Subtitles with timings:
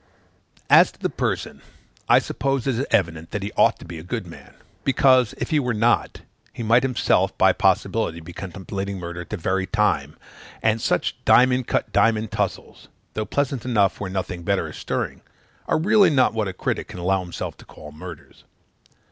[0.67, 1.61] As to the person,
[2.09, 5.51] I suppose it is evident that he ought to be a good man; because, if
[5.51, 10.17] he were not, he might himself, by possibility, be contemplating murder at the very time;
[10.63, 15.21] and such "diamond cut diamond" tussles, though pleasant enough where nothing better is stirring,
[15.67, 18.43] are really not what a critic can allow himself to call murders.